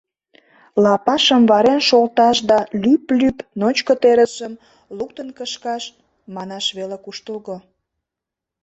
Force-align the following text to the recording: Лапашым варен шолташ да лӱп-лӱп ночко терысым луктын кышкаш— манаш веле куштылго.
Лапашым 0.83 1.41
варен 1.51 1.81
шолташ 1.87 2.37
да 2.49 2.57
лӱп-лӱп 2.81 3.37
ночко 3.59 3.93
терысым 4.01 4.53
луктын 4.97 5.29
кышкаш— 5.37 5.83
манаш 6.35 6.65
веле 6.77 6.97
куштылго. 7.03 7.57